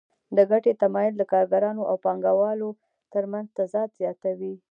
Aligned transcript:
د 0.35 0.37
ګټې 0.51 0.73
تمایل 0.83 1.13
د 1.17 1.21
کارګرانو 1.31 1.81
او 1.89 1.95
پانګوالو 2.03 2.69
ترمنځ 3.13 3.47
تضاد 3.57 3.89
زیاتوي 3.99 4.53